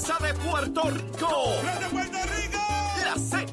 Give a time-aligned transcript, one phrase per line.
[0.00, 1.54] salsa de Puerto Rico.
[1.64, 2.58] ¡La de Puerto Rico!
[3.04, 3.52] La Z.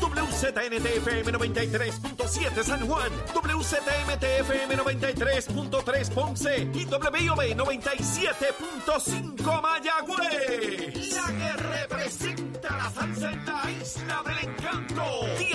[0.00, 11.14] WZNTFM 93.7 San Juan, WZMTFM 93.3 Ponce y WIOB 97.5 Mayagüez.
[11.14, 15.04] La que representa la salsa en la isla del encanto.
[15.38, 15.54] De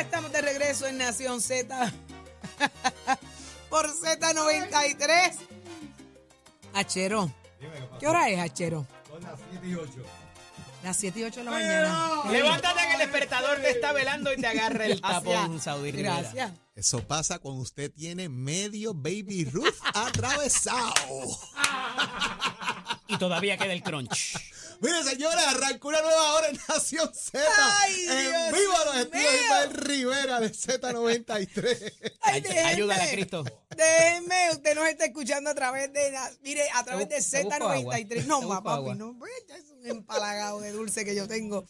[0.00, 1.92] Estamos de regreso en Nación Z
[3.70, 5.36] por Z93.
[6.74, 7.32] Achero.
[7.98, 8.86] ¿Qué hora es, Achero?
[9.08, 9.90] Son las 7 y 8.
[10.82, 12.22] Las 7 y 8 de la mañana.
[12.30, 15.60] Levántate que el despertador te está velando y te agarra el tapón.
[15.60, 16.20] Saudi Rivera.
[16.20, 16.52] Gracias.
[16.74, 20.92] Eso pasa cuando usted tiene medio baby roof atravesado.
[23.08, 24.36] Y todavía queda el crunch.
[24.80, 27.38] Mire, señores, arrancó una nueva hora en Nación Z.
[27.80, 29.34] Ay, en Dios vivo a los estudios.
[29.34, 31.92] Ismael Rivera de Z93.
[32.20, 33.44] Ay, ayúdala, Cristo.
[33.76, 37.96] Déjenme, usted nos está escuchando a través de, mire, a través de Te busco agua.
[37.98, 38.24] Z93.
[38.26, 41.66] No, busco papi, no, pues, es un empalagado de dulce que yo tengo.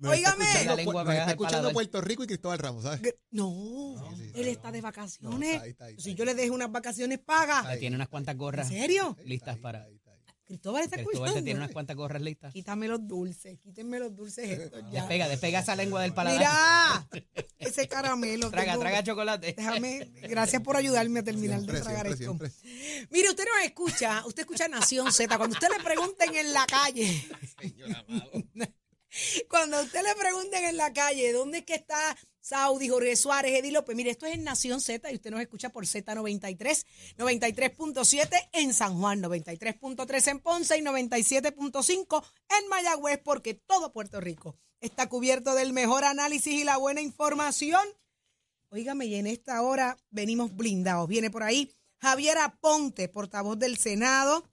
[0.00, 1.72] Nos está escuchando, pegada está escuchando.
[1.72, 3.14] Puerto Rico y Cristóbal Ramos, ¿sabes?
[3.30, 3.94] No,
[4.34, 5.38] él está de vacaciones.
[5.38, 7.96] No, está ahí, está ahí, está si yo le dejo unas vacaciones pagas, Ya tiene
[7.96, 9.16] unas cuantas gorras ¿en serio?
[9.24, 9.86] listas para.
[10.50, 11.44] Cristóbal está Cristóbal escuchando.
[11.44, 12.52] tiene unas cuantas gorras listas.
[12.52, 15.02] Quítame los dulces, quítenme los dulces estos ya.
[15.02, 16.40] Despega, despega esa lengua del paladar.
[17.12, 18.50] Mira, ese caramelo.
[18.50, 19.54] Traga, tengo- traga chocolate.
[19.56, 23.06] Déjame, gracias por ayudarme a terminar Siempre, de tragar siempre, esto.
[23.10, 25.36] Mire, usted nos escucha, usted escucha Nación Z.
[25.38, 27.28] Cuando usted le pregunten en la calle,
[29.48, 33.52] cuando a usted le pregunten en la calle dónde es que está Saudi, Jorge Suárez,
[33.52, 36.86] Eddie López, mire, esto es en Nación Z y usted nos escucha por Z93,
[37.18, 42.24] 93.7 en San Juan, 93.3 en Ponce y 97.5
[42.58, 47.86] en Mayagüez, porque todo Puerto Rico está cubierto del mejor análisis y la buena información.
[48.70, 51.08] Óigame, y en esta hora venimos blindados.
[51.08, 54.48] Viene por ahí Javier Aponte, portavoz del Senado.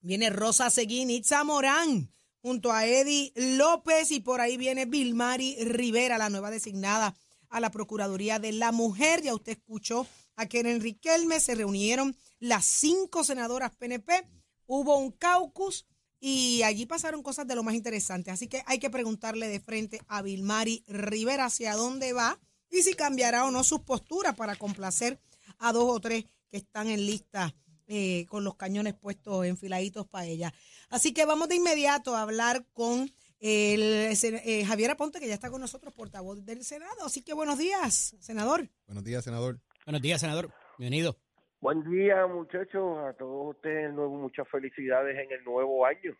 [0.00, 4.10] Viene Rosa Seguín, Itza Morán, junto a Eddie López.
[4.10, 7.14] Y por ahí viene Vilmari Rivera, la nueva designada
[7.48, 9.22] a la Procuraduría de la Mujer.
[9.22, 10.06] Ya usted escuchó
[10.36, 11.40] a Keren Riquelme.
[11.40, 14.26] Se reunieron las cinco senadoras PNP.
[14.66, 15.86] Hubo un caucus
[16.20, 18.32] y allí pasaron cosas de lo más interesantes.
[18.32, 22.38] Así que hay que preguntarle de frente a Vilmari Rivera hacia dónde va
[22.70, 25.20] y si cambiará o no sus posturas para complacer
[25.58, 27.54] a dos o tres que están en lista
[27.92, 30.54] eh, con los cañones puestos enfiladitos para ella.
[30.90, 35.50] Así que vamos de inmediato a hablar con el eh, Javier Aponte, que ya está
[35.50, 37.04] con nosotros, portavoz del Senado.
[37.04, 38.68] Así que buenos días, senador.
[38.86, 39.58] Buenos días, senador.
[39.84, 40.52] Buenos días, senador.
[40.78, 41.16] Bienvenido.
[41.60, 46.16] Buen día, muchachos, a todos ustedes, nuevo, muchas felicidades en el nuevo año.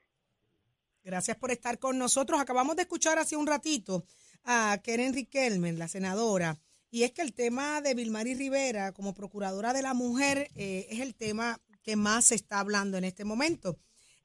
[1.05, 2.41] Gracias por estar con nosotros.
[2.41, 4.05] Acabamos de escuchar hace un ratito
[4.45, 6.59] a Keren Riquelme, la senadora,
[6.91, 11.01] y es que el tema de Vilmari Rivera como procuradora de la mujer eh, es
[11.01, 13.77] el tema que más se está hablando en este momento.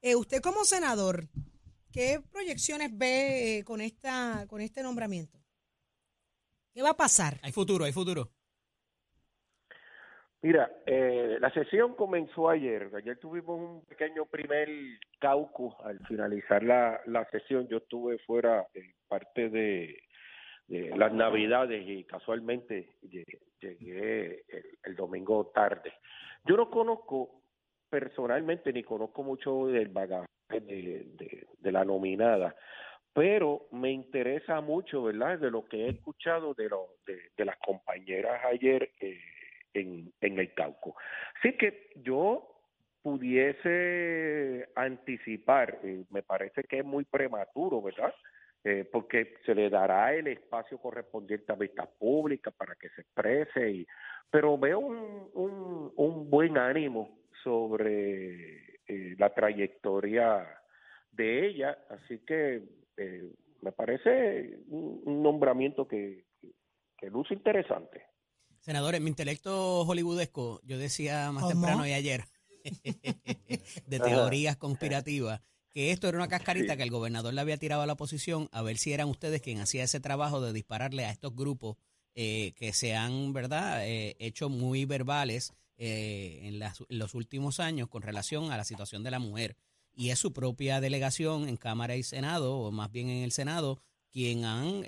[0.01, 1.27] Eh, usted como senador,
[1.91, 5.39] ¿qué proyecciones ve eh, con esta con este nombramiento?
[6.73, 7.39] ¿Qué va a pasar?
[7.41, 8.29] Hay futuro, hay futuro.
[10.41, 12.91] Mira, eh, la sesión comenzó ayer.
[12.95, 14.69] Ayer tuvimos un pequeño primer
[15.19, 17.67] caucus al finalizar la, la sesión.
[17.67, 19.97] Yo estuve fuera en parte de,
[20.67, 23.25] de las Navidades y casualmente lle-
[23.59, 24.43] llegué
[24.83, 25.93] el, domingo tarde.
[26.45, 27.41] Yo no conozco
[27.89, 32.55] personalmente ni conozco mucho del bagaje de, de, la nominada,
[33.13, 35.39] pero me interesa mucho, ¿verdad?
[35.39, 39.19] De lo que he escuchado de, lo, de, de las compañeras ayer eh,
[39.73, 40.95] en, en el Cauco.
[41.39, 42.51] Así que yo
[43.01, 48.13] pudiese anticipar, eh, me parece que es muy prematuro, ¿verdad?
[48.67, 53.69] Eh, porque se le dará el espacio correspondiente a vistas públicas para que se exprese,
[53.69, 53.87] y,
[54.31, 60.47] pero veo un, un, un buen ánimo sobre eh, la trayectoria
[61.11, 62.63] de ella, así que
[62.97, 63.31] eh,
[63.61, 66.25] me parece un, un nombramiento que,
[66.97, 68.01] que luce interesante.
[68.61, 71.53] Senador, en mi intelecto hollywoodesco, yo decía más ¿Cómo?
[71.53, 72.21] temprano y ayer,
[73.85, 75.43] de teorías conspirativas,
[75.75, 78.61] que esto era una cascarita que el gobernador le había tirado a la oposición a
[78.61, 81.75] ver si eran ustedes quien hacía ese trabajo de dispararle a estos grupos
[82.15, 87.59] eh, que se han, ¿verdad?, eh, hecho muy verbales eh, en, las- en los últimos
[87.59, 89.57] años con relación a la situación de la mujer.
[89.93, 93.81] Y es su propia delegación en Cámara y Senado, o más bien en el Senado,
[94.11, 94.85] quien han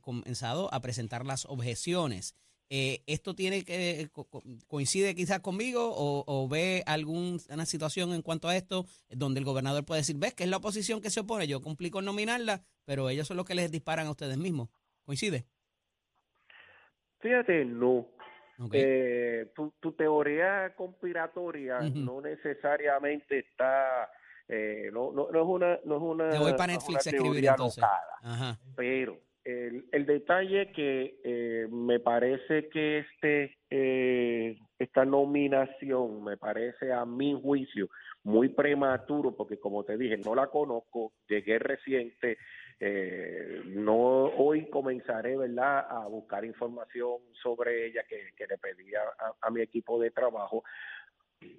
[0.00, 2.36] comenzado a presentar las objeciones.
[2.72, 8.22] Eh, ¿Esto tiene que co- co- coincide quizás conmigo o, o ve alguna situación en
[8.22, 11.18] cuanto a esto donde el gobernador puede decir, ves que es la oposición que se
[11.18, 14.68] opone, yo cumplí con nominarla, pero ellos son los que les disparan a ustedes mismos?
[15.04, 15.46] ¿Coincide?
[17.18, 18.06] Fíjate, no.
[18.60, 18.72] Ok.
[18.74, 24.08] Eh, tu, tu teoría conspiratoria no necesariamente está,
[24.48, 27.06] eh, no, no, no es una, no es una, Me voy para no es Netflix
[27.06, 27.84] una escribir teoría entonces.
[28.22, 28.60] Ajá.
[28.76, 37.04] pero el, detalle que eh, me parece que este eh, esta nominación me parece a
[37.04, 37.88] mi juicio
[38.22, 42.38] muy prematuro porque como te dije no la conozco llegué reciente
[42.80, 49.62] eh, no hoy comenzaré verdad a buscar información sobre ella que, le pedí a mi
[49.62, 50.64] equipo de trabajo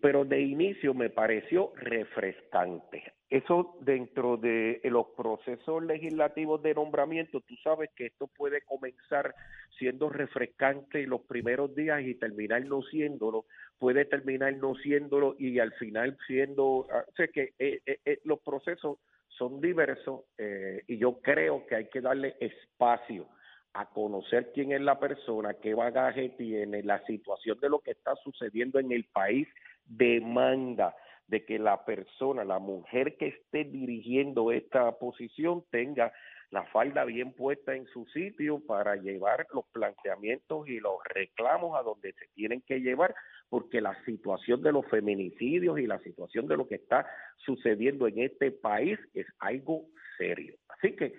[0.02, 3.14] pero de inicio me pareció refrescante.
[3.32, 9.34] Eso dentro de los procesos legislativos de nombramiento, tú sabes que esto puede comenzar
[9.80, 13.46] siendo refrescante los primeros días y terminar no siéndolo,
[13.80, 18.20] puede terminar no siéndolo y al final siendo, ah, o sea que eh, eh, eh,
[18.26, 18.98] los procesos
[19.30, 23.30] son diversos eh, y yo creo que hay que darle espacio
[23.72, 28.14] a conocer quién es la persona, qué bagaje tiene, la situación de lo que está
[28.18, 29.48] sucediendo en el país
[29.86, 30.94] demanda
[31.32, 36.12] de que la persona, la mujer que esté dirigiendo esta posición tenga
[36.50, 41.84] la falda bien puesta en su sitio para llevar los planteamientos y los reclamos a
[41.84, 43.16] donde se tienen que llevar,
[43.48, 47.08] porque la situación de los feminicidios y la situación de lo que está
[47.38, 49.86] sucediendo en este país es algo
[50.18, 50.56] serio.
[50.68, 51.14] Así que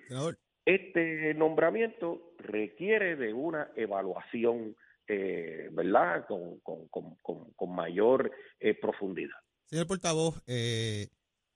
[0.63, 4.75] este nombramiento requiere de una evaluación,
[5.07, 9.39] eh, ¿verdad?, con, con, con, con, con mayor eh, profundidad.
[9.73, 11.07] Señor portavoz, eh,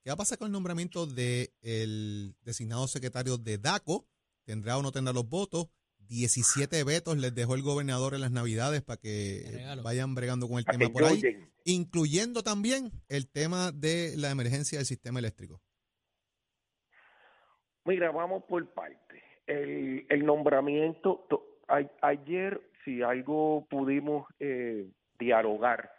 [0.04, 4.08] ¿qué va a pasar con el nombramiento del designado secretario de DACO?
[4.44, 5.68] ¿Tendrá o no tendrá los votos?
[6.00, 10.64] 17 vetos les dejó el gobernador en las navidades para que vayan bregando con el
[10.66, 11.22] Para tema por ahí,
[11.64, 15.62] incluyendo también el tema de la emergencia del sistema eléctrico.
[17.86, 19.22] Mira, vamos por parte.
[19.46, 24.90] El, el nombramiento, to- a- ayer, si algo pudimos eh,
[25.20, 25.92] dialogar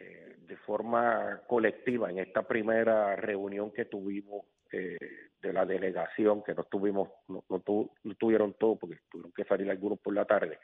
[0.00, 4.98] eh, de forma colectiva en esta primera reunión que tuvimos eh,
[5.40, 9.44] de la delegación, que no tuvimos, no, no, tu- no tuvieron todo porque tuvieron que
[9.44, 10.58] salir algunos por la tarde,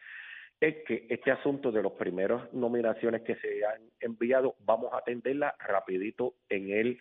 [0.60, 5.54] es que este asunto de las primeras nominaciones que se han enviado, vamos a atenderla
[5.58, 6.98] rapidito en el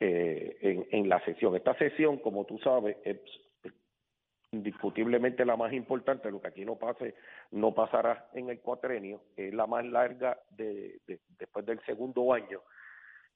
[0.00, 1.54] eh, en, en la sesión.
[1.54, 3.18] Esta sesión, como tú sabes, es
[4.52, 7.14] indiscutiblemente la más importante, lo que aquí no pase,
[7.50, 12.60] no pasará en el cuatrenio, es la más larga de, de- después del segundo año.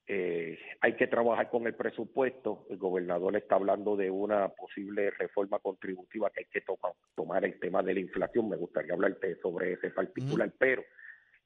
[0.09, 2.65] Eh, hay que trabajar con el presupuesto.
[2.69, 6.63] El gobernador está hablando de una posible reforma contributiva que hay que
[7.15, 8.47] tomar el tema de la inflación.
[8.47, 10.83] Me gustaría hablarte sobre ese particular, pero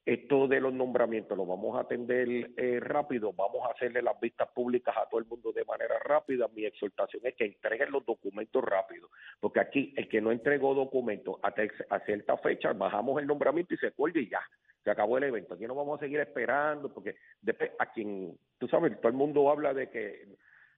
[0.04, 4.48] esto de los nombramientos lo vamos a atender eh, rápido, vamos a hacerle las vistas
[4.52, 6.48] públicas a todo el mundo de manera rápida.
[6.48, 11.36] Mi exhortación es que entreguen los documentos rápido, porque aquí el que no entregó documentos
[11.42, 11.52] a,
[12.00, 14.40] cierta fecha, bajamos el nombramiento y se cuelga y ya,
[14.82, 15.54] se acabó el evento.
[15.54, 19.48] Aquí no vamos a seguir esperando, porque después a quien, tú sabes, todo el mundo
[19.50, 20.26] habla de que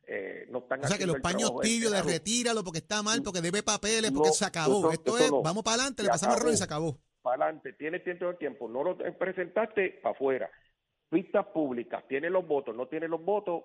[0.07, 3.23] eh, no están O sea, que los paños del tibios de retíralo porque está mal,
[3.23, 4.90] porque debe papeles, No, porque se acabó.
[4.90, 5.43] Esto es, no.
[5.43, 6.59] vamos para adelante, le pasamos el rol y acabó.
[6.59, 7.13] se acabó.
[7.25, 10.50] Para adelante, tiene tiempo de tiempo, no lo presentaste, para afuera.
[11.11, 13.64] Vistas públicas, tiene los votos, no tiene los votos,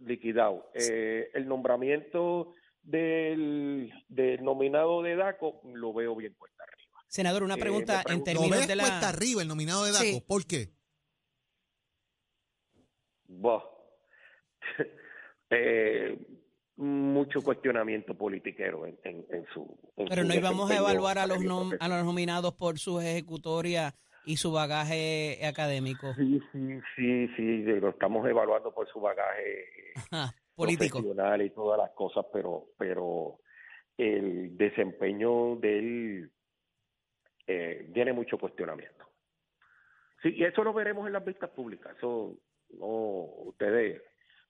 [0.00, 0.70] liquidado.
[0.74, 7.02] Eh, el nombramiento del, del nominado de DACO lo veo bien cuesta arriba.
[7.08, 9.08] Senador, una Eh, pregunta me en pregunto- Lo términos ves de cuesta la...
[9.08, 10.04] arriba el nominado de DACO.
[10.04, 10.24] Sí.
[10.28, 10.68] ¿Por qué?
[13.26, 13.62] Buah.
[15.50, 16.18] Eh,
[16.78, 19.78] mucho cuestionamiento politiquero en, en, en su.
[19.96, 23.00] en Pero su no íbamos a evaluar a los, nom- a los nominados por su
[23.00, 23.94] ejecutoria
[24.24, 29.92] y su bagaje académico Sí, sí, sí, sí, lo estamos evaluando por su bagaje eh,
[30.12, 30.98] Ajá, político.
[30.98, 33.40] profesional y todas las cosas, pero, pero
[33.96, 36.30] el desempeño de él
[37.46, 39.04] eh, tiene mucho cuestionamiento.
[40.22, 41.96] Sí, y eso lo veremos en las vistas públicas.
[41.96, 42.36] Eso
[42.70, 42.86] no,
[43.46, 44.02] ustedes,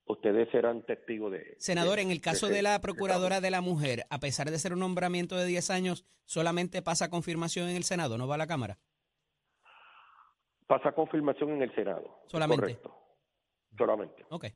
[0.08, 1.54] ustedes serán testigos de.
[1.58, 4.72] Senador, de- en el caso de la Procuradora de la Mujer, a pesar de ser
[4.72, 8.46] un nombramiento de 10 años, solamente pasa confirmación en el Senado, no va a la
[8.46, 8.78] Cámara.
[10.66, 12.20] Pasa confirmación en el Senado.
[12.26, 12.60] Solamente.
[12.62, 12.94] Correcto.
[13.76, 14.26] Solamente.
[14.28, 14.46] Ok.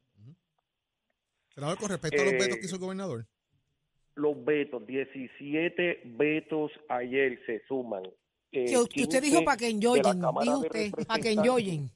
[1.55, 3.27] Senador, con respecto a los Eh, vetos que hizo el gobernador.
[4.15, 8.03] Los vetos, 17 vetos ayer se suman
[8.55, 11.91] eh, Que, que usted dijo 15 para que enjoyen, dijo usted, para que enjoyen.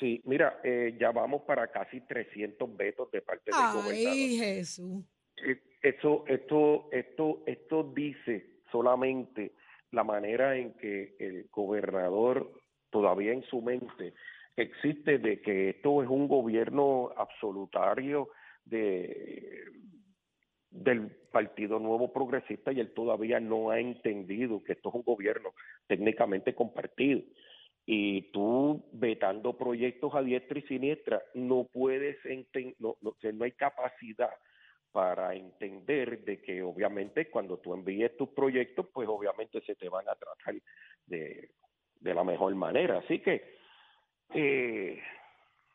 [0.00, 4.12] Sí, mira, eh, ya vamos para casi 300 vetos de parte del gobernador.
[4.12, 5.04] Ay, Jesús.
[5.36, 9.52] Eh, Esto, esto, esto, esto dice solamente
[9.90, 12.50] la manera en que el gobernador
[12.88, 14.14] todavía en su mente
[14.56, 18.30] existe de que esto es un gobierno absolutario
[18.64, 19.64] de
[20.70, 25.52] del Partido Nuevo Progresista y él todavía no ha entendido que esto es un gobierno
[25.88, 27.22] técnicamente compartido.
[27.92, 33.50] Y tú vetando proyectos a diestra y siniestra, no puedes enten- no, no, no hay
[33.50, 34.30] capacidad
[34.92, 40.08] para entender de que obviamente cuando tú envíes tus proyectos, pues obviamente se te van
[40.08, 40.54] a tratar
[41.06, 41.50] de,
[41.98, 42.98] de la mejor manera.
[42.98, 43.42] Así que,
[44.34, 45.02] eh,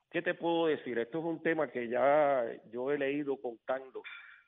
[0.10, 0.98] ¿qué te puedo decir?
[0.98, 4.02] Esto es un tema que ya yo he leído contando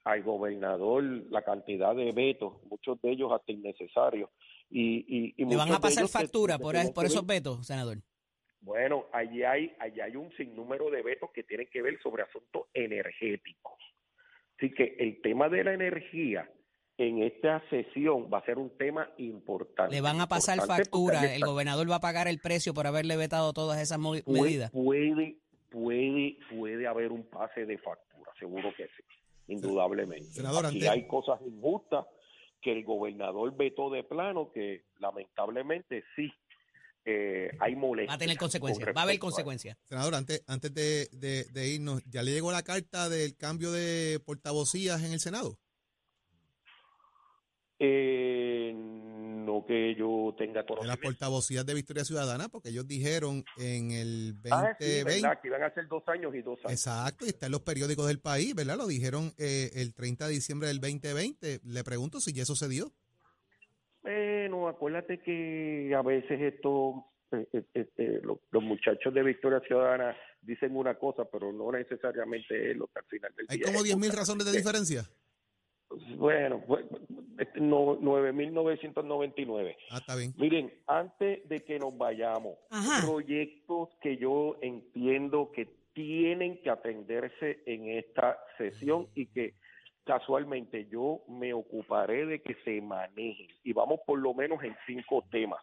[0.06, 4.30] al gobernador la cantidad de vetos, muchos de ellos hasta innecesarios.
[4.70, 7.98] Y, y, y ¿Le van a pasar factura que por, esos vetos, senador?
[8.60, 12.64] bueno, allí hay, allí hay un sinnúmero de vetos que tienen que ver sobre asuntos
[12.74, 13.74] energéticos.
[14.58, 16.52] Así que el tema de la energía
[16.98, 19.96] en esta sesión va a ser un tema importante.
[19.96, 21.22] ¿Le van a pasar factura?
[21.26, 24.72] ¿El está- gobernador va a pagar el precio por haberle vetado todas esas puede, medidas?
[24.72, 25.38] puede,
[25.70, 29.04] puede, puede haber un pase de factura, seguro que sí,
[29.48, 30.26] indudablemente.
[30.26, 32.06] Senador, Aquí antes- hay cosas injustas
[32.62, 36.32] que el gobernador vetó de plano que lamentablemente sí
[37.06, 38.12] eh, hay molestias.
[38.12, 39.78] Va a tener con consecuencias, va a haber consecuencias.
[39.84, 44.20] Senador, antes, antes de, de- de irnos, ¿ya le llegó la carta del cambio de
[44.26, 45.58] portavocías en el Senado?
[47.80, 48.74] Eh,
[49.48, 51.02] no que yo tenga conocimiento.
[51.02, 54.50] portavocías de Victoria Ciudadana, porque ellos dijeron en el 2020.
[54.52, 56.72] Ah, sí, verdad, que iban a ser dos años y dos años.
[56.74, 58.78] Exacto, y está en los periódicos del país, ¿verdad?
[58.78, 61.62] Lo dijeron eh, el 30 de diciembre del 2020.
[61.64, 62.92] Le pregunto si ya eso se dio.
[64.04, 69.60] Bueno, acuérdate que a veces esto, eh, eh, eh, eh, lo- los muchachos de Victoria
[69.68, 73.66] Ciudadana dicen una cosa, pero no necesariamente es lo que al final del Hay día
[73.66, 74.20] como 10 mil ejecutan.
[74.22, 75.04] razones de diferencia.
[76.18, 76.86] Bueno, pues,
[77.38, 79.76] este, no, 9.999.
[79.92, 80.34] Ah, está bien.
[80.38, 83.06] Miren, antes de que nos vayamos, Ajá.
[83.06, 89.56] proyectos que yo entiendo que tienen que atenderse en esta sesión y que
[90.04, 93.48] casualmente yo me ocuparé de que se manejen.
[93.64, 95.62] Y vamos por lo menos en cinco temas.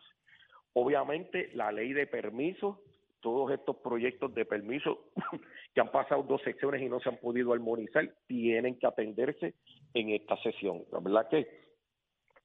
[0.73, 2.79] Obviamente, la ley de permisos,
[3.21, 5.05] todos estos proyectos de permiso
[5.75, 9.55] que han pasado dos secciones y no se han podido armonizar, tienen que atenderse
[9.95, 10.85] en esta sesión.
[10.93, 11.49] La verdad que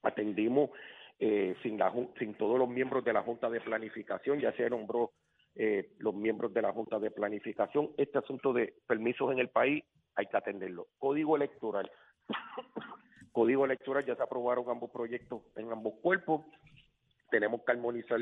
[0.03, 0.69] atendimos
[1.19, 5.11] eh, sin, la, sin todos los miembros de la Junta de Planificación, ya se nombró
[5.55, 7.91] eh, los miembros de la Junta de Planificación.
[7.97, 9.83] Este asunto de permisos en el país
[10.15, 10.87] hay que atenderlo.
[10.97, 11.91] Código electoral.
[13.33, 16.45] Código electoral, ya se aprobaron ambos proyectos en ambos cuerpos.
[17.29, 18.19] Tenemos que armonizar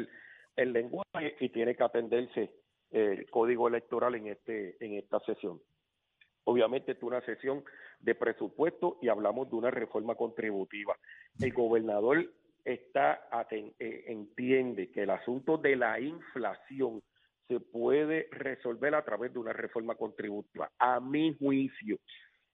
[0.56, 2.52] el lenguaje y tiene que atenderse
[2.92, 5.62] eh, el código electoral en este en esta sesión.
[6.50, 7.62] Obviamente es una sesión
[8.00, 10.96] de presupuesto y hablamos de una reforma contributiva.
[11.42, 12.26] El gobernador
[12.64, 17.04] está eh, entiende que el asunto de la inflación
[17.50, 20.72] se puede resolver a través de una reforma contributiva.
[20.80, 22.00] A mi juicio,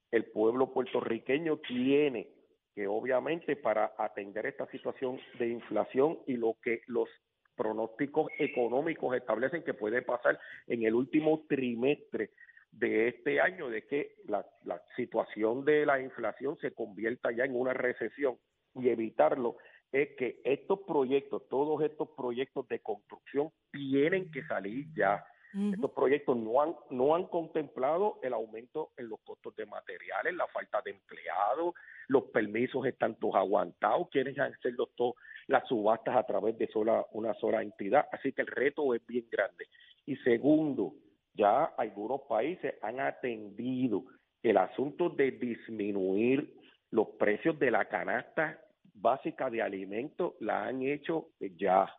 [0.09, 2.29] el pueblo puertorriqueño tiene
[2.73, 7.07] que obviamente para atender esta situación de inflación y lo que los
[7.55, 12.31] pronósticos económicos establecen que puede pasar en el último trimestre
[12.73, 17.55] de este año, de que la, la situación de la inflación se convierta ya en
[17.55, 18.37] una recesión
[18.75, 19.57] y evitarlo
[19.93, 25.23] es que estos proyectos, todos estos proyectos de construcción tienen que salir ya.
[25.71, 30.47] Estos proyectos no han, no han contemplado el aumento en los costos de materiales, la
[30.47, 31.75] falta de empleados,
[32.07, 35.13] los permisos están todos aguantados, quieren hacerlo todo
[35.45, 38.07] las subastas a través de sola, una sola entidad.
[38.11, 39.67] Así que el reto es bien grande.
[40.07, 40.95] Y segundo,
[41.33, 44.03] ya algunos países han atendido
[44.41, 46.53] el asunto de disminuir
[46.91, 48.59] los precios de la canasta
[48.93, 51.91] básica de alimentos, la han hecho ya.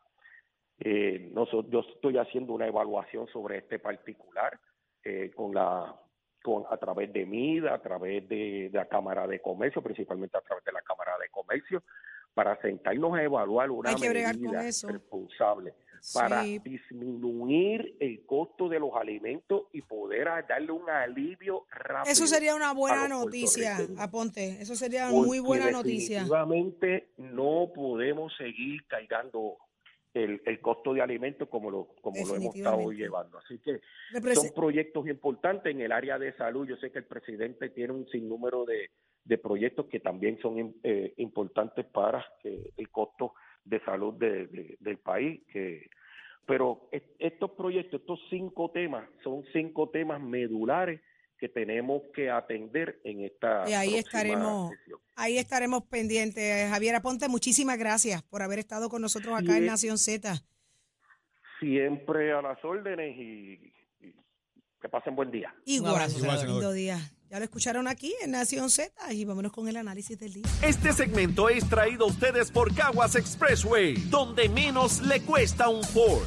[0.78, 4.58] Eh, nosotros, yo estoy haciendo una evaluación sobre este particular
[5.02, 5.94] eh, con la
[6.42, 10.42] con a través de MIDA, a través de, de la Cámara de Comercio, principalmente a
[10.42, 11.82] través de la Cámara de Comercio,
[12.34, 14.30] para sentarnos a evaluar una medida
[14.86, 15.72] responsable
[16.12, 16.58] para Sí.
[16.58, 22.12] disminuir el costo de los alimentos y poder darle un alivio rápido.
[22.12, 23.78] Eso sería una buena noticia.
[23.98, 24.60] Aponte.
[24.60, 26.20] Eso sería Porque muy buena noticia.
[26.20, 29.56] Definitivamente no podemos seguir cargando
[30.12, 33.38] el, el costo de alimentos como lo como lo hemos estado llevando.
[33.38, 33.80] Así que
[34.34, 36.68] son proyectos importantes en el área de salud.
[36.68, 38.90] Yo sé que el presidente tiene un sinnúmero de,
[39.24, 44.76] de proyectos que también son eh, importantes para eh, el costo de salud de- de-
[44.80, 45.40] del país.
[45.52, 45.88] Que,
[46.46, 51.00] pero est- estos proyectos, estos cinco temas, son cinco temas medulares
[51.38, 55.00] que tenemos que atender en esta Y ahí estaremos, sesión.
[55.16, 56.70] ahí estaremos pendientes.
[56.70, 59.66] Javier Aponte, muchísimas gracias por haber estado con nosotros acá en Bien.
[59.66, 60.34] Nación Z.
[61.60, 64.14] Siempre a las órdenes y, y
[64.80, 65.54] que pasen buen día.
[65.64, 66.60] Igual, abrazo, Igual, senador.
[66.60, 66.98] lindo día.
[67.34, 70.44] Ya lo escucharon aquí en Nación Z y vámonos con el análisis del día.
[70.62, 76.22] Este segmento es traído a ustedes por Caguas Expressway, donde menos le cuesta un Ford.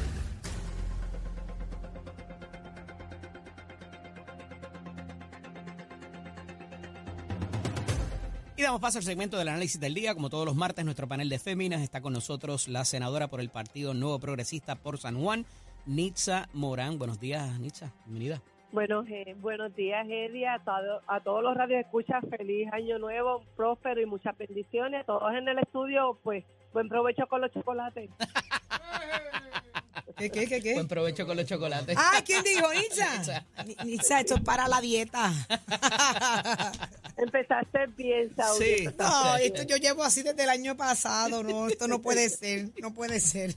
[8.58, 10.14] Y damos paso al segmento del análisis del día.
[10.14, 13.48] Como todos los martes, nuestro panel de féminas está con nosotros la senadora por el
[13.48, 15.46] Partido Nuevo Progresista por San Juan,
[15.86, 16.98] Nitza Morán.
[16.98, 17.94] Buenos días, Nitza.
[18.04, 18.42] Bienvenida.
[18.70, 24.00] Bueno, eh, buenos días, Eddie, a, todo- a todos los radioescuchas, feliz año nuevo, próspero
[24.00, 25.06] y muchas bendiciones.
[25.06, 28.10] Todos en el estudio, pues, buen provecho con los chocolates.
[30.18, 30.74] ¿Qué, qué, qué, qué?
[30.74, 31.96] Buen provecho con los chocolates.
[31.98, 33.46] Ay, ¿quién dijo, Nitza?
[33.64, 35.32] Ni- Nitza, esto es para la dieta.
[37.16, 38.64] Empezaste bien, Saudi.
[38.64, 38.84] Sí.
[38.98, 39.46] No, bien.
[39.54, 43.18] esto yo llevo así desde el año pasado, no, esto no puede ser, no puede
[43.20, 43.54] ser.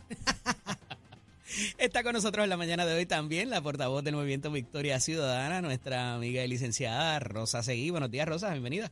[1.78, 5.62] Está con nosotros en la mañana de hoy también la portavoz del Movimiento Victoria Ciudadana,
[5.62, 7.90] nuestra amiga y licenciada Rosa Seguí.
[7.90, 8.92] Buenos días, Rosa, bienvenida.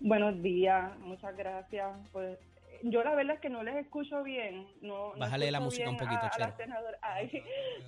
[0.00, 1.88] Buenos días, muchas gracias.
[2.12, 2.38] Pues
[2.82, 4.66] yo la verdad es que no les escucho bien.
[4.80, 6.98] No, no Bájale la escucho música un poquito, a, a la senadora.
[7.02, 7.30] Ay,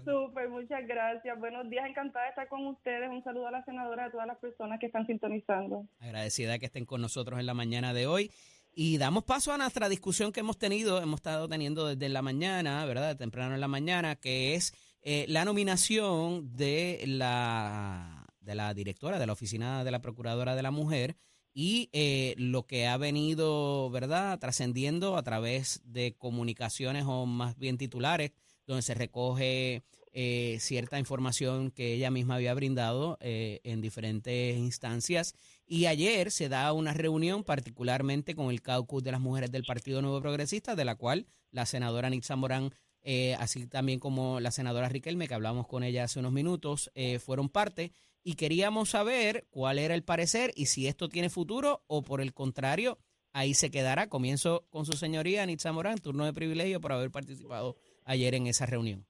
[0.05, 1.39] súper, muchas gracias.
[1.39, 3.11] Buenos días, encantada de estar con ustedes.
[3.11, 5.87] Un saludo a la senadora, a todas las personas que están sintonizando.
[6.01, 8.31] Agradecida que estén con nosotros en la mañana de hoy.
[8.75, 12.85] Y damos paso a nuestra discusión que hemos tenido, hemos estado teniendo desde la mañana,
[12.87, 13.17] ¿verdad?
[13.19, 19.27] Temprano en la mañana, que es eh, la nominación de la, de la directora de
[19.27, 21.17] la Oficina de la Procuradora de la Mujer
[21.53, 27.77] y eh, lo que ha venido, ¿verdad?, trascendiendo a través de comunicaciones o más bien
[27.77, 28.33] titulares,
[28.67, 29.83] donde se recoge
[30.15, 35.35] eh, cierta información que ella misma había brindado eh, en diferentes instancias.
[35.67, 40.03] Y ayer se da una reunión particularmente con el caucus de las mujeres del Partido
[40.03, 44.89] Nuevo Progresista, de la cual la senadora Nitza Morán, eh, así también como la senadora
[44.89, 47.93] Riquelme, que hablamos con ella hace unos minutos, eh, fueron parte.
[48.25, 52.33] Y queríamos saber cuál era el parecer y si esto tiene futuro o por el
[52.35, 52.99] contrario,
[53.33, 54.09] ahí se quedará.
[54.09, 58.67] Comienzo con su señoría Nitza Morán, turno de privilegio por haber participado ayer en esa
[58.67, 59.07] reunión.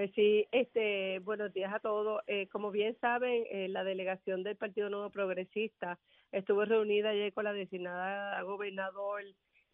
[0.00, 2.22] Pues sí, este, buenos días a todos.
[2.26, 5.98] Eh, como bien saben, eh, la delegación del Partido Nuevo Progresista
[6.32, 9.22] estuvo reunida ayer con la designada gobernador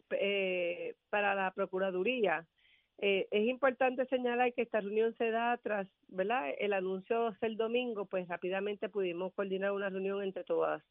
[0.09, 2.45] eh, para la Procuraduría.
[2.97, 6.53] Eh, es importante señalar que esta reunión se da tras, ¿verdad?
[6.57, 10.83] El anuncio el domingo, pues rápidamente pudimos coordinar una reunión entre todas.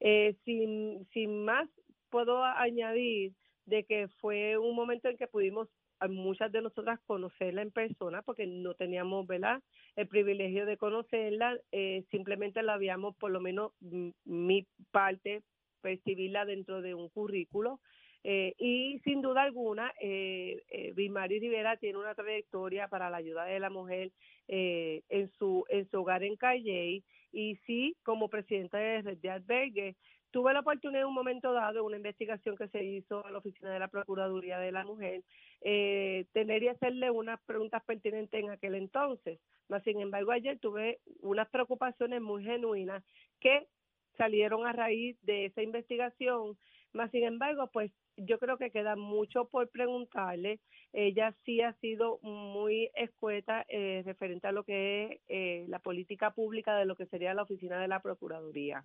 [0.00, 1.66] Eh, sin, sin más,
[2.10, 3.32] puedo añadir
[3.64, 5.70] de que fue un momento en que pudimos
[6.08, 9.62] muchas de nosotras conocerla en persona porque no teníamos ¿verdad?
[9.96, 15.42] el privilegio de conocerla, eh, simplemente la habíamos por lo menos mm, mi parte
[15.80, 17.80] percibirla dentro de un currículo
[18.24, 23.58] eh, y sin duda alguna eh, eh, Rivera tiene una trayectoria para la ayuda de
[23.58, 24.12] la mujer
[24.46, 29.30] eh, en su en su hogar en Calle y sí como presidenta de Red de
[29.30, 29.96] Albergue
[30.32, 33.70] tuve la oportunidad en un momento dado, una investigación que se hizo a la Oficina
[33.70, 35.22] de la Procuraduría de la Mujer,
[35.60, 39.38] eh, tener y hacerle unas preguntas pertinentes en aquel entonces.
[39.68, 43.04] Mas, sin embargo, ayer tuve unas preocupaciones muy genuinas
[43.40, 43.68] que
[44.16, 46.56] salieron a raíz de esa investigación.
[46.92, 50.60] Más sin embargo, pues yo creo que queda mucho por preguntarle.
[50.92, 56.32] Ella sí ha sido muy escueta eh, referente a lo que es eh, la política
[56.32, 58.84] pública de lo que sería la oficina de la Procuraduría.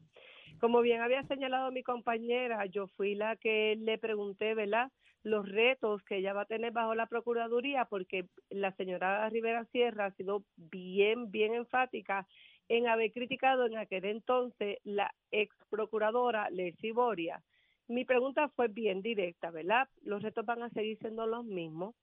[0.60, 4.90] Como bien había señalado mi compañera, yo fui la que le pregunté, ¿verdad?
[5.24, 10.06] los retos que ella va a tener bajo la Procuraduría, porque la señora Rivera Sierra
[10.06, 12.26] ha sido bien, bien enfática
[12.70, 17.44] en haber criticado en aquel entonces la ex procuradora Leslie Boria.
[17.88, 19.88] Mi pregunta fue bien directa, ¿verdad?
[20.04, 21.96] Los retos van a seguir siendo los mismos.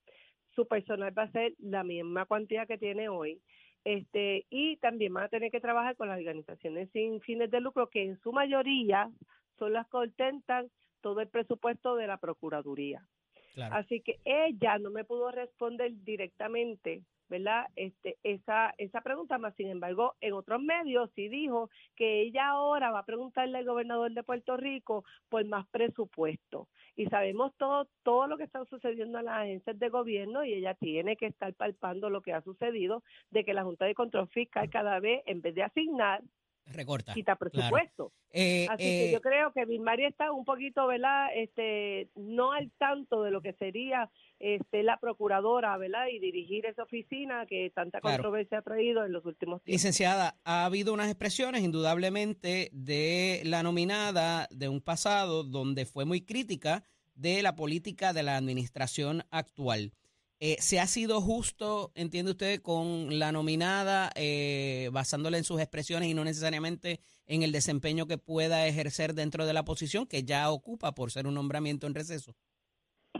[0.54, 3.40] Su personal va a ser la misma cuantía que tiene hoy.
[3.84, 7.90] Este, y también van a tener que trabajar con las organizaciones sin fines de lucro,
[7.90, 9.10] que en su mayoría
[9.58, 10.70] son las que ostentan
[11.02, 13.06] todo el presupuesto de la Procuraduría.
[13.52, 13.74] Claro.
[13.76, 17.66] Así que ella no me pudo responder directamente, ¿verdad?
[17.76, 22.90] Este, esa, esa pregunta, más sin embargo, en otros medios sí dijo que ella ahora
[22.90, 26.68] va a preguntarle al gobernador de Puerto Rico por más presupuesto.
[26.96, 30.74] Y sabemos todo, todo lo que está sucediendo en las agencias de gobierno y ella
[30.74, 34.70] tiene que estar palpando lo que ha sucedido de que la Junta de Control Fiscal
[34.70, 36.22] cada vez, en vez de asignar,
[36.66, 37.14] Recorta.
[37.14, 37.50] quita claro.
[37.50, 38.12] presupuesto.
[38.30, 41.28] Eh, Así eh, que yo creo que Vilmaria está un poquito, ¿verdad?
[41.34, 46.06] Este, no al tanto de lo que sería este, la procuradora, ¿verdad?
[46.12, 48.16] Y dirigir esa oficina que tanta Claro.
[48.16, 49.72] controversia ha traído en los últimos tiempos.
[49.82, 56.22] Licenciada, ha habido unas expresiones indudablemente de la nominada de un pasado donde fue muy
[56.22, 56.82] crítica
[57.14, 59.92] de la política de la administración actual.
[60.40, 66.08] Eh, ¿Se ha sido justo, entiende usted, con la nominada, eh, basándole en sus expresiones
[66.08, 70.50] y no necesariamente en el desempeño que pueda ejercer dentro de la posición que ya
[70.50, 72.34] ocupa por ser un nombramiento en receso?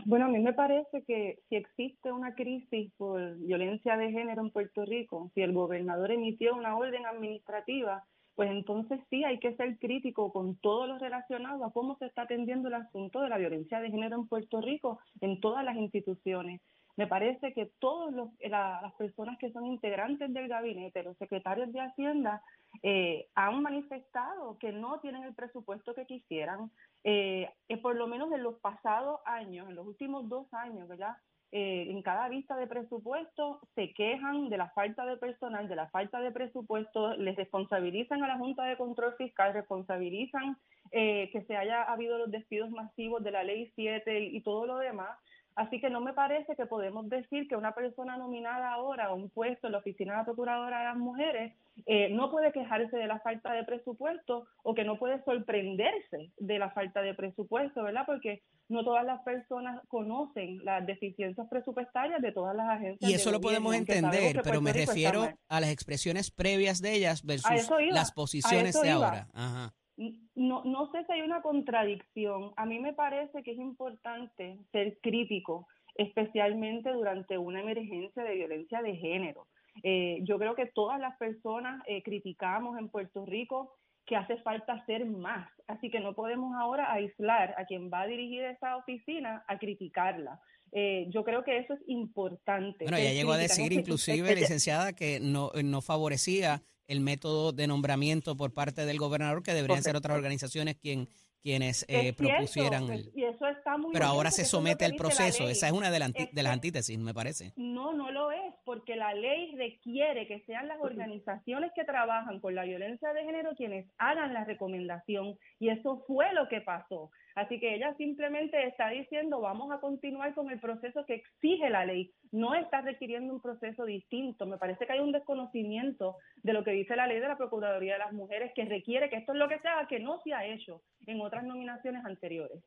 [0.05, 4.51] Bueno, a mí me parece que si existe una crisis por violencia de género en
[4.51, 9.79] Puerto Rico, si el gobernador emitió una orden administrativa, pues entonces sí hay que ser
[9.79, 13.79] crítico con todo lo relacionado a cómo se está atendiendo el asunto de la violencia
[13.79, 16.61] de género en Puerto Rico en todas las instituciones.
[16.97, 22.41] Me parece que todas las personas que son integrantes del gabinete, los secretarios de Hacienda,
[22.83, 26.71] eh, han manifestado que no tienen el presupuesto que quisieran.
[27.03, 31.15] Eh, eh, por lo menos en los pasados años, en los últimos dos años, ¿verdad?
[31.57, 35.87] Eh, en cada vista de presupuesto se quejan de la falta de personal, de la
[35.87, 40.57] falta de presupuesto, les responsabilizan a la Junta de Control Fiscal, responsabilizan
[40.91, 44.65] eh, que se haya habido los despidos masivos de la Ley 7 y, y todo
[44.65, 45.17] lo demás.
[45.55, 49.29] Así que no me parece que podemos decir que una persona nominada ahora a un
[49.29, 51.53] puesto en la Oficina de la Procuradora de las Mujeres
[51.85, 56.59] eh, no puede quejarse de la falta de presupuesto o que no puede sorprenderse de
[56.59, 58.03] la falta de presupuesto, ¿verdad?
[58.05, 63.09] Porque no todas las personas conocen las deficiencias presupuestarias de todas las agencias.
[63.09, 66.95] Y eso lo podemos entender, que pero me está refiero a las expresiones previas de
[66.95, 67.49] ellas versus
[67.91, 68.95] las posiciones de iba.
[68.95, 69.27] ahora.
[69.33, 69.73] Ajá.
[69.97, 72.51] No, no sé si hay una contradicción.
[72.57, 78.81] A mí me parece que es importante ser crítico, especialmente durante una emergencia de violencia
[78.81, 79.47] de género.
[79.83, 83.73] Eh, yo creo que todas las personas eh, criticamos en Puerto Rico
[84.05, 85.49] que hace falta hacer más.
[85.67, 90.39] Así que no podemos ahora aislar a quien va a dirigir esa oficina a criticarla.
[90.71, 92.83] Eh, yo creo que eso es importante.
[92.83, 98.35] Bueno, ella llegó a decir inclusive, licenciada, que no, no favorecía el método de nombramiento
[98.35, 101.07] por parte del gobernador, que deberían ser otras organizaciones quien,
[101.41, 103.11] quienes eh, cierto, propusieran el...
[103.15, 105.47] y eso está muy Pero bien, ahora se somete al proceso.
[105.49, 107.53] Esa es una de, la anti- Es de las antítesis, me parece.
[107.55, 112.55] No, no lo es, porque la ley requiere que sean las organizaciones que trabajan con
[112.55, 117.11] la violencia de género quienes hagan la recomendación y eso fue lo que pasó.
[117.35, 121.85] Así que ella simplemente está diciendo vamos a continuar con el proceso que exige la
[121.85, 124.45] ley, no está requiriendo un proceso distinto.
[124.45, 127.93] Me parece que hay un desconocimiento de lo que dice la ley de la Procuraduría
[127.93, 130.33] de las Mujeres que requiere que esto es lo que se haga, que no se
[130.33, 132.63] ha hecho en otras nominaciones anteriores.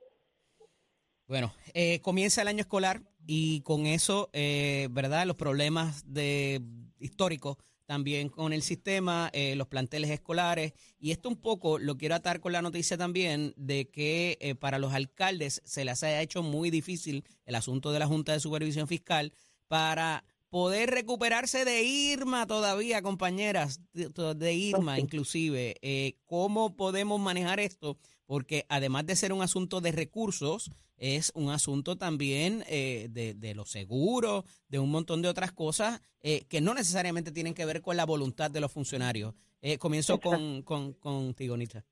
[1.26, 5.26] Bueno, eh, comienza el año escolar y con eso, eh, ¿verdad?
[5.26, 6.60] Los problemas de
[6.98, 7.56] históricos
[7.88, 10.74] también con el sistema, eh, los planteles escolares.
[10.98, 14.78] Y esto un poco lo quiero atar con la noticia también de que eh, para
[14.78, 18.88] los alcaldes se les haya hecho muy difícil el asunto de la Junta de Supervisión
[18.88, 19.32] Fiscal
[19.68, 25.76] para poder recuperarse de Irma todavía, compañeras, de, de Irma inclusive.
[25.80, 27.96] Eh, ¿Cómo podemos manejar esto?
[28.28, 33.54] Porque además de ser un asunto de recursos, es un asunto también eh, de, de
[33.54, 37.80] los seguros, de un montón de otras cosas eh, que no necesariamente tienen que ver
[37.80, 39.34] con la voluntad de los funcionarios.
[39.62, 41.86] Eh, comienzo con, con, contigo, Nita.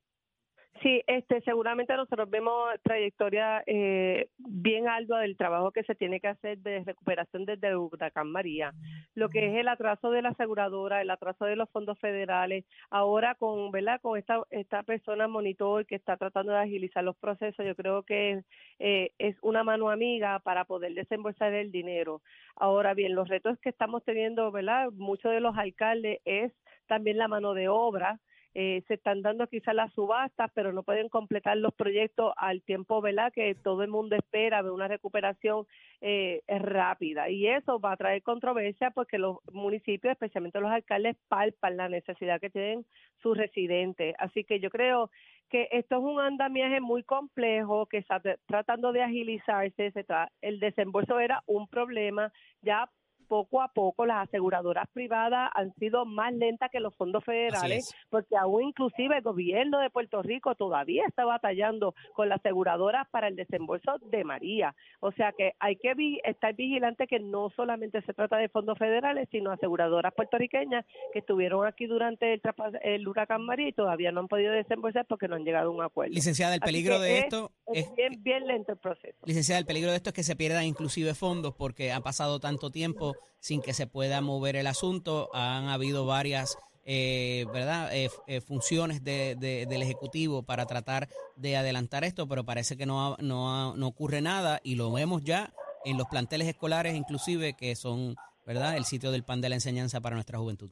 [0.83, 6.29] Sí, este, seguramente nosotros vemos trayectoria eh, bien ardua del trabajo que se tiene que
[6.29, 8.73] hacer de recuperación desde huracán María.
[9.15, 13.37] Lo que es el atraso de la aseguradora, el atraso de los fondos federales, ahora
[13.37, 14.01] con, ¿verdad?
[14.01, 18.43] Con esta, esta persona monitor que está tratando de agilizar los procesos, yo creo que
[18.79, 22.23] eh, es una mano amiga para poder desembolsar el dinero.
[22.55, 24.91] Ahora bien, los retos que estamos teniendo, ¿verdad?
[24.93, 26.53] Muchos de los alcaldes es
[26.87, 28.21] también la mano de obra,
[28.59, 33.03] eh, se están dando quizás las subastas, pero no pueden completar los proyectos al tiempo,
[33.03, 33.31] ¿verdad?
[33.31, 35.67] Que todo el mundo espera una recuperación
[36.01, 37.29] eh, rápida.
[37.29, 42.41] Y eso va a traer controversia porque los municipios, especialmente los alcaldes, palpan la necesidad
[42.41, 42.87] que tienen
[43.23, 44.15] sus residentes.
[44.19, 45.11] Así que yo creo
[45.51, 49.93] que esto es un andamiaje muy complejo que está tratando de agilizarse.
[50.41, 52.33] El desembolso era un problema.
[52.63, 52.89] Ya
[53.27, 58.37] poco a poco las aseguradoras privadas han sido más lentas que los fondos federales, porque
[58.37, 63.37] aún inclusive el gobierno de Puerto Rico todavía está batallando con las aseguradoras para el
[63.37, 64.75] desembolso de María.
[65.01, 68.79] O sea que hay que vi estar vigilante que no solamente se trata de fondos
[68.79, 72.41] federales, sino aseguradoras puertorriqueñas que estuvieron aquí durante el,
[72.83, 75.83] el huracán María y todavía no han podido desembolsar porque no han llegado a un
[75.83, 76.15] acuerdo.
[76.15, 79.19] Licenciada, el peligro de es, esto es, es bien, bien lento el proceso.
[79.25, 82.71] Licenciada, el peligro de esto es que se pierdan inclusive fondos porque ha pasado tanto
[82.71, 85.31] tiempo sin que se pueda mover el asunto.
[85.35, 86.57] Han habido varias
[86.89, 87.93] eh, ¿verdad?
[87.97, 92.87] Eh, eh, funciones de- de- del Ejecutivo para tratar de adelantar esto, pero parece que
[92.87, 95.53] no, no, no ocurre nada y lo vemos ya
[95.85, 98.15] en los planteles escolares inclusive que son,
[98.47, 98.77] ¿verdad?
[98.77, 100.71] El sitio del pan de la enseñanza para nuestra juventud.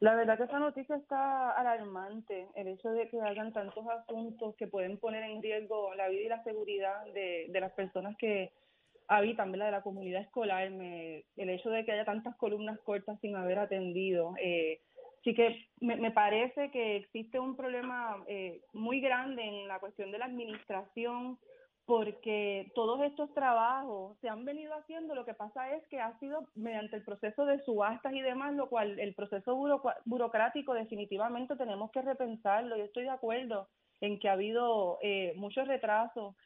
[0.00, 4.68] La verdad que esa noticia está alarmante, el hecho de que hayan tantos asuntos que
[4.68, 8.52] pueden poner en riesgo la vida y la seguridad de, de las personas que
[9.08, 9.66] habitan, ¿verdad?
[9.66, 13.58] de la comunidad escolar, me- el hecho de que haya tantas columnas cortas sin haber
[13.58, 14.34] atendido.
[14.40, 14.80] Eh,
[15.24, 20.10] sí que me, me parece que existe un problema eh, muy grande en la cuestión
[20.12, 21.38] de la administración
[21.86, 26.46] porque todos estos trabajos se han venido haciendo, lo que pasa es que ha sido
[26.54, 31.90] mediante el proceso de subastas y demás, lo cual el proceso buroc- burocrático definitivamente tenemos
[31.90, 32.76] que repensarlo.
[32.76, 33.70] Yo estoy de acuerdo
[34.02, 36.36] en que ha habido eh, muchos retrasos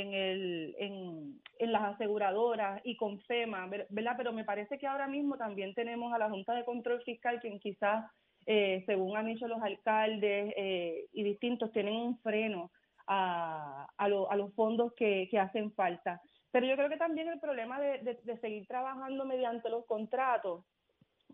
[0.00, 4.14] en, el, en, en las aseguradoras y con FEMA, ver- ¿verdad?
[4.16, 7.58] Pero me parece que ahora mismo también tenemos a la Junta de Control Fiscal, quien
[7.60, 8.04] quizás,
[8.46, 12.70] eh, según han dicho los alcaldes eh, y distintos, tienen un freno
[13.06, 16.20] a, a, lo- a los fondos que, que hacen falta.
[16.50, 20.64] Pero yo creo que también el problema de, de- de seguir trabajando mediante los contratos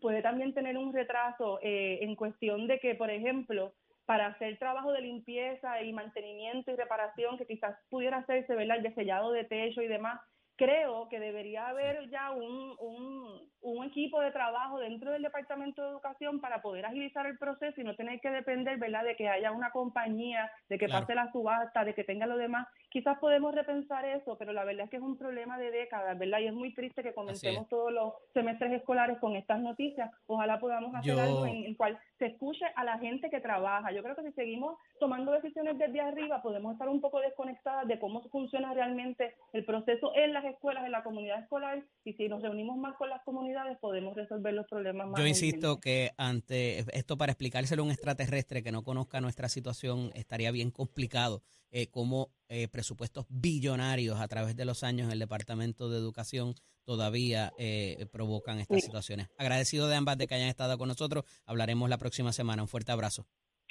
[0.01, 3.75] puede también tener un retraso eh, en cuestión de que, por ejemplo,
[4.09, 8.79] para hacer trabajo de limpieza y mantenimiento y reparación que quizás pudiera hacerse, ¿verdad?
[8.79, 10.19] El desellado de techo y demás,
[10.59, 15.91] creo que debería haber ya un, un, un equipo de trabajo dentro del Departamento de
[15.91, 19.53] Educación para poder agilizar el proceso y no tener que depender, ¿verdad?, de que haya
[19.53, 21.03] una compañía, de que Claro.
[21.03, 22.67] pase la subasta, de que tenga lo demás.
[22.91, 26.41] Quizás podemos repensar eso, pero la verdad es que es un problema de décadas, ¿verdad?
[26.41, 30.11] Y es muy triste que comencemos todos los semestres escolares con estas noticias.
[30.27, 33.93] Ojalá podamos hacer Yo- algo en el cual se escuche a la gente que trabaja.
[33.93, 37.99] Yo creo que si seguimos tomando decisiones desde arriba, podemos estar un poco desconectadas de
[38.01, 42.43] cómo funciona realmente el proceso en las escuelas, en la comunidad escolar, y si nos
[42.43, 47.17] reunimos más con las comunidades, podemos resolver los problemas más Yo insisto que ante esto
[47.17, 52.31] para explicárselo a un extraterrestre que no conozca nuestra situación estaría bien complicado eh, cómo
[52.49, 58.07] eh, presupuestos billonarios a través de los años en el Departamento de Educación todavía eh,
[58.11, 58.87] provocan estas Sí.
[58.87, 59.29] situaciones.
[59.37, 61.25] Agradecido de ambas de que hayan estado con nosotros.
[61.45, 62.63] Hablaremos la próxima semana.
[62.63, 63.27] Un fuerte abrazo.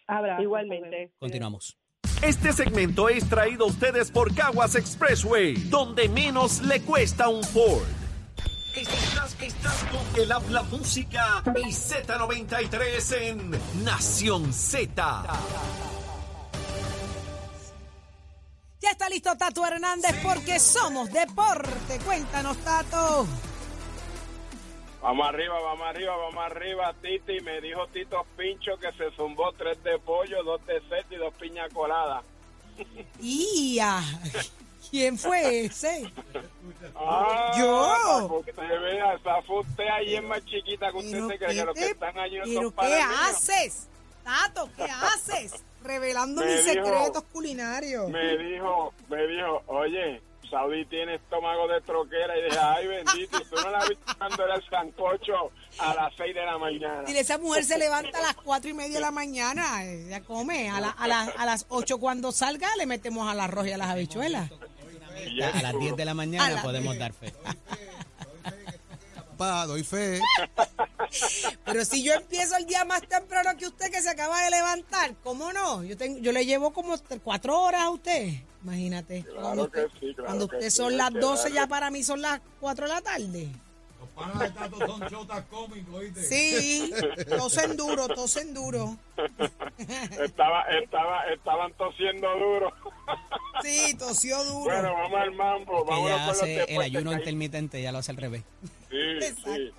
[0.07, 1.11] Abrazo, Igualmente.
[1.17, 1.77] Continuamos.
[2.21, 7.85] Este segmento es traído a ustedes por Caguas Expressway, donde menos le cuesta un Ford.
[8.75, 13.51] Estás, estás con el habla música y Z93 en
[13.83, 15.25] Nación Z.
[18.81, 21.99] Ya está listo Tato Hernández porque somos deporte.
[22.03, 23.27] Cuéntanos, Tato.
[25.07, 27.39] Vamos arriba, vamos arriba, vamos arriba, Titi.
[27.39, 31.33] Me dijo Tito Pincho que se zumbó tres de pollo, dos de set y dos
[31.35, 32.25] piña coladas.
[33.21, 34.01] ¡Ya!
[34.91, 36.11] ¿Quién fue ese?
[36.93, 38.39] Ah, Yo.
[38.39, 41.65] Usted vea, esa fue usted ahí es más chiquita que usted ¿Pero se cree que
[41.65, 43.87] los que están allí no ¿Pero son qué haces?
[44.25, 45.63] Tato, ¿qué haces?
[45.83, 48.09] Revelando Me mis dijo- secretos culinarios.
[48.09, 53.45] Me dijo, me dijo, oye, Saudi tiene estómago de troquera y dije, ay bendito, y
[53.45, 57.03] tú no la viste cuando era el sancocho a las seis de la mañana.
[57.05, 60.69] Dile, esa mujer se levanta a las cuatro y media de la mañana, ya come.
[60.69, 63.77] A, la- a, la- a las ocho cuando salga le metemos al arroz y a
[63.77, 64.49] las habichuelas.
[65.29, 66.99] Y A las 10 de la mañana podemos 10.
[66.99, 67.33] dar fe.
[69.37, 70.19] Pa, doy fe.
[71.65, 75.15] Pero si yo empiezo el día más temprano que usted que se acaba de levantar,
[75.23, 75.83] ¿cómo no?
[75.83, 78.33] Yo tengo, yo le llevo como cuatro horas a usted.
[78.63, 79.23] Imagínate.
[79.23, 81.91] Claro cuando que usted, sí, claro cuando que usted sí, son las 12, ya para
[81.91, 83.47] mí son las 4 de la tarde.
[83.99, 86.23] Los panas de Tato son chotas cómicos, ¿oíste?
[86.23, 86.93] Sí,
[87.29, 88.97] tosen duro, tosen duro.
[90.23, 92.73] estaba, estaba, estaban tosiendo duro.
[93.63, 94.65] Sí, tosió duro.
[94.65, 97.97] Bueno, vamos al mambo, Que vámonos ya con los hace el ayuno intermitente, ya lo
[97.97, 98.43] hace al revés.
[99.19, 99.71] Sí.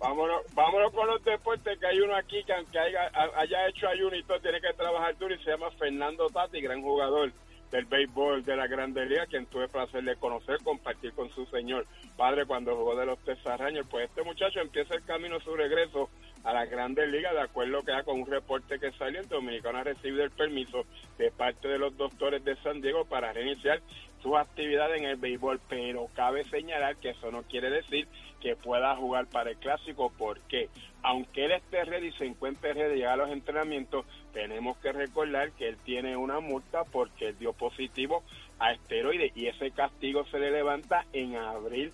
[0.00, 4.16] Vámonos, vámonos con los deportes, que hay uno aquí que aunque haya, haya hecho ayuno
[4.16, 7.32] y todo, tiene que trabajar duro y se llama Fernando Tati, gran jugador
[7.70, 11.86] del béisbol de la Grande Liga, quien tuve placer de conocer, compartir con su señor
[12.16, 13.86] padre cuando jugó de los Tesarraños.
[13.90, 16.08] Pues este muchacho empieza el camino su regreso
[16.44, 19.84] a la Grandes Ligas, de acuerdo que con un reporte que salió, el dominicano ha
[19.84, 20.84] recibido el permiso
[21.18, 23.80] de parte de los doctores de San Diego para reiniciar
[24.22, 28.08] su actividad en el béisbol, pero cabe señalar que eso no quiere decir
[28.40, 30.68] que pueda jugar para el clásico, porque
[31.02, 35.68] aunque él esté ready y se encuentre ready a los entrenamientos, tenemos que recordar que
[35.68, 38.22] él tiene una multa porque él dio positivo
[38.58, 41.92] a esteroides y ese castigo se le levanta en abril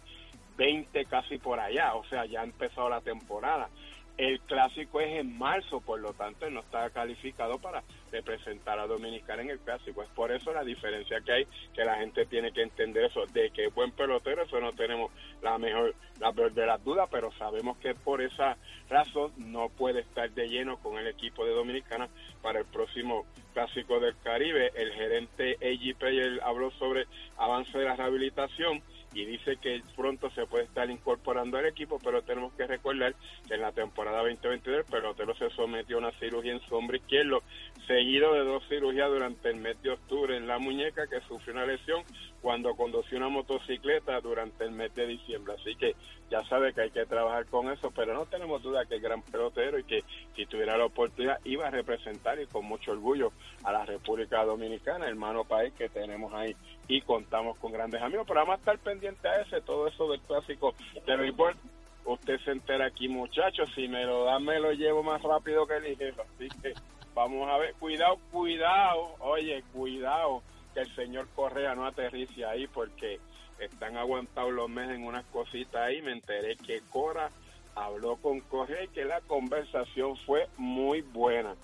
[0.56, 3.68] 20 casi por allá, o sea, ya ha empezado la temporada.
[4.16, 8.86] El clásico es en marzo, por lo tanto, él no está calificado para representar a
[8.86, 10.04] Dominicana en el clásico.
[10.04, 13.50] Es por eso la diferencia que hay, que la gente tiene que entender eso, de
[13.50, 15.10] que buen pelotero, eso no tenemos
[15.42, 18.56] la mejor, la peor de las dudas, pero sabemos que por esa
[18.88, 22.08] razón no puede estar de lleno con el equipo de Dominicana
[22.40, 24.70] para el próximo clásico del Caribe.
[24.76, 26.40] El gerente A.G.
[26.44, 28.80] Habló sobre avance de la rehabilitación
[29.14, 33.14] y dice que pronto se puede estar incorporando al equipo, pero tenemos que recordar
[33.46, 36.96] que en la temporada 2022 el pelotero se sometió a una cirugía en su hombro
[36.96, 37.42] izquierdo,
[37.86, 41.66] seguido de dos cirugías durante el mes de octubre en la muñeca, que sufrió una
[41.66, 42.02] lesión
[42.42, 45.54] cuando condució una motocicleta durante el mes de diciembre.
[45.58, 45.94] Así que
[46.30, 49.22] ya sabe que hay que trabajar con eso, pero no tenemos duda que es gran
[49.22, 50.02] pelotero y que
[50.34, 55.08] si tuviera la oportunidad iba a representar y con mucho orgullo a la República Dominicana,
[55.08, 56.54] hermano país que tenemos ahí
[56.88, 58.26] y contamos con grandes amigos.
[58.26, 60.74] Pero vamos a estar pendiente a ese, todo eso del clásico
[61.06, 61.56] de béisbol.
[62.04, 63.70] Usted se entera aquí, muchachos.
[63.74, 66.14] Si me lo dan, me lo llevo más rápido que jefe.
[66.20, 66.74] Así que
[67.14, 67.74] vamos a ver.
[67.74, 69.14] Cuidado, cuidado.
[69.20, 70.42] Oye, cuidado
[70.74, 73.20] que el señor Correa no aterrice ahí porque
[73.58, 76.02] están aguantados los meses en unas cositas ahí.
[76.02, 77.30] Me enteré que Cora
[77.74, 81.54] habló con Correa y que la conversación fue muy buena.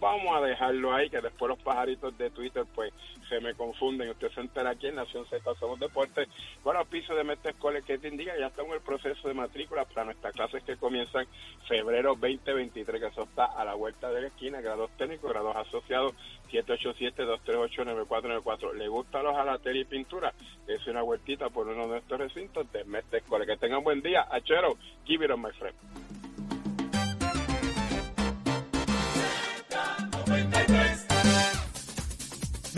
[0.00, 2.92] Vamos a dejarlo ahí, que después los pajaritos de Twitter pues
[3.28, 4.08] se me confunden.
[4.10, 6.28] Usted se entera aquí en Nación Z Somos Deportes.
[6.62, 9.84] Bueno, piso de Mete Escuela que te indica, ya estamos en el proceso de matrícula
[9.84, 11.26] para nuestras clases que comienzan
[11.66, 16.14] febrero 2023, que eso está a la vuelta de la esquina, grados técnicos, grados asociados,
[16.52, 18.74] 787-238-9494.
[18.74, 20.32] ¿Le gusta los jalatería y pintura?
[20.66, 23.44] Es una vueltita por uno de estos recintos de Mete Escuela.
[23.44, 24.28] Que tengan buen día.
[24.30, 25.74] Achero, keep it on my friend.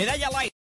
[0.00, 0.59] Medalla Light.